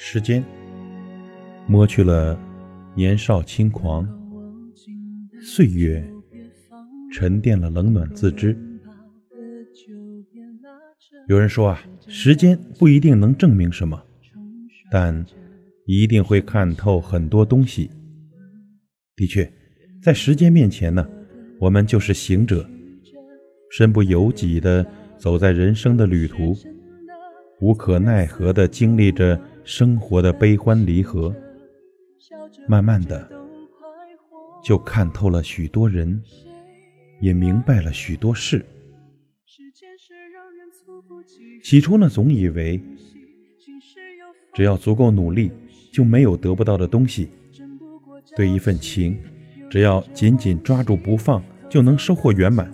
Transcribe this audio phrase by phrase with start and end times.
[0.00, 0.42] 时间
[1.66, 2.38] 磨去了
[2.94, 4.08] 年少轻狂，
[5.42, 6.02] 岁月
[7.12, 8.56] 沉淀了冷暖自知。
[11.26, 14.00] 有人说啊，时间不一定能证明什么，
[14.88, 15.26] 但
[15.84, 17.90] 一定会看透很多东西。
[19.16, 19.52] 的确，
[20.00, 21.04] 在时间面前呢，
[21.58, 22.64] 我们就是行者，
[23.72, 24.86] 身不由己的
[25.18, 26.56] 走在人生的旅途。
[27.60, 31.36] 无可奈何的经历着生活的悲欢离合，
[32.66, 33.30] 慢慢的
[34.64, 36.22] 就看透了许多人，
[37.20, 38.64] 也明白了许多事。
[41.62, 42.82] 起初呢，总以为
[44.54, 45.50] 只要足够努力，
[45.92, 47.28] 就没有得不到的东西。
[48.34, 49.18] 对一份情，
[49.68, 52.72] 只要紧紧抓住不放，就能收获圆满。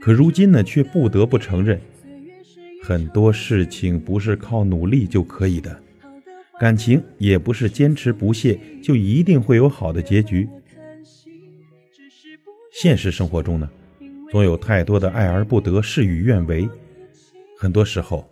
[0.00, 1.78] 可如今呢，却不得不承认。
[2.82, 5.78] 很多事情不是靠努力就可以的，
[6.58, 10.48] 感情也不是坚持不懈就一定会有好的结局。
[12.72, 13.70] 现实生活中呢，
[14.30, 16.68] 总有太多的爱而不得、事与愿违，
[17.56, 18.28] 很多时候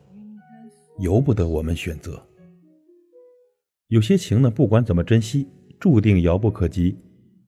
[0.99, 2.21] 由不得我们选择。
[3.89, 5.47] 有些情呢，不管怎么珍惜，
[5.79, 6.97] 注定遥不可及；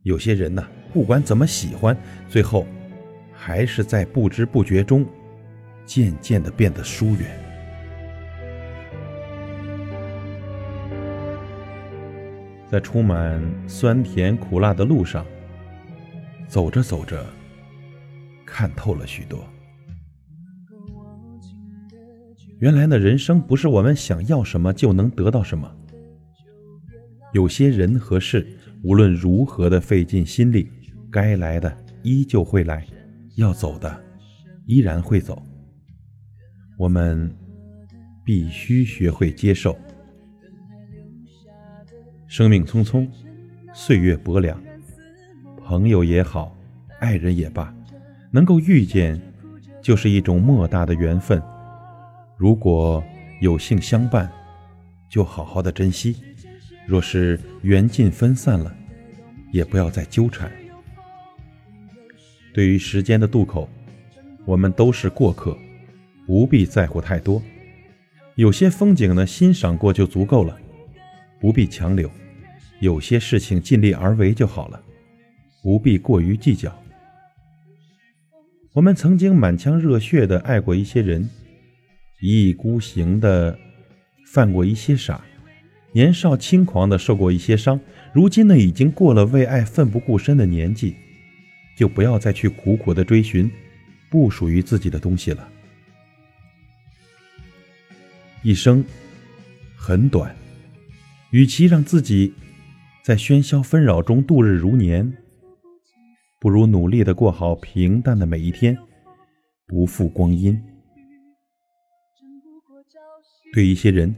[0.03, 1.97] 有些人呢，不管怎么喜欢，
[2.29, 2.67] 最后
[3.33, 5.05] 还是在不知不觉中。
[5.85, 7.48] 渐渐的变得疏远，
[12.71, 15.25] 在充满酸甜苦辣的路上，
[16.47, 17.25] 走着走着，
[18.45, 19.43] 看透了许多。
[22.59, 25.71] 原来的人生不是我们想要什么就能得到什么，
[27.33, 28.47] 有些人和事，
[28.83, 30.69] 无论如何的费尽心力，
[31.11, 32.87] 该来的依旧会来，
[33.37, 34.05] 要走的
[34.67, 35.43] 依然会走。
[36.77, 37.35] 我们
[38.25, 39.77] 必须学会接受。
[42.29, 43.09] 生命匆匆，
[43.73, 44.63] 岁月薄凉，
[45.65, 46.55] 朋友也好，
[47.01, 47.75] 爱人也罢，
[48.31, 49.19] 能够遇见，
[49.81, 51.43] 就是一种莫大的缘分。
[52.37, 53.03] 如果
[53.41, 54.31] 有幸相伴，
[55.09, 56.13] 就好好的珍惜；
[56.87, 58.77] 若是缘尽分散了，
[59.51, 60.53] 也不要再纠缠。
[62.53, 63.67] 对于时间的渡口，
[64.45, 65.57] 我们都是过客。
[66.27, 67.43] 不必在乎太多，
[68.35, 70.61] 有些风景呢，欣赏过就足够了，
[71.41, 72.09] 不必强留；
[72.81, 74.83] 有些事情尽力而为就好了，
[75.63, 76.77] 不必过于计较。
[78.73, 81.29] 我们曾经满腔热血的爱过一些人，
[82.21, 83.59] 一意孤行的
[84.27, 85.25] 犯过一些傻，
[85.93, 87.81] 年少轻狂的受过一些伤。
[88.13, 90.95] 如今呢，已经过了为爱奋不顾身的年纪，
[91.77, 93.51] 就不要再去苦苦的追寻
[94.11, 95.49] 不属于自己的东西了。
[98.43, 98.85] 一生
[99.77, 100.35] 很短，
[101.31, 102.33] 与其让自己
[103.05, 105.13] 在喧嚣纷扰中度日如年，
[106.41, 108.77] 不如努力的过好平淡的每一天，
[109.67, 110.61] 不负光阴。
[113.53, 114.15] 对一些人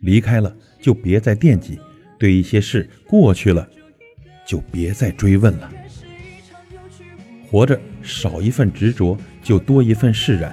[0.00, 1.76] 离开了，就别再惦记；
[2.18, 3.68] 对一些事过去了，
[4.46, 5.70] 就别再追问了。
[7.50, 10.52] 活着少一份执着，就多一份释然；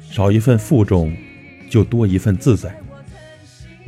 [0.00, 1.14] 少一份负重。
[1.70, 2.76] 就多一份自在。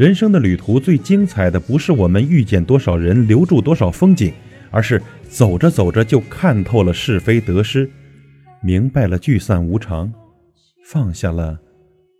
[0.02, 4.34] 人生的旅途最精彩的，不是我们遇见多少人，留住多少风景，
[4.72, 7.88] 而是走着走着就看透了是非得失，
[8.60, 10.12] 明白了聚散无常，
[10.84, 11.56] 放下了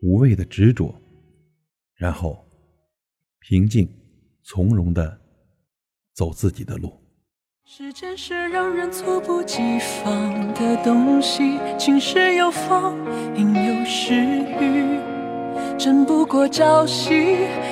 [0.01, 0.95] 无谓的执着，
[1.97, 2.39] 然后
[3.41, 3.89] 平静
[4.45, 5.19] 从容的
[6.15, 6.93] 走自己的路。
[7.65, 12.97] 时间是让人猝不及防的东西，晴时有风，
[13.37, 15.01] 阴有时雨。
[15.79, 17.39] 争不过朝夕，